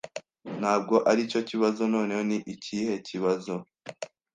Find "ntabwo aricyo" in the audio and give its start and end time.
0.59-1.39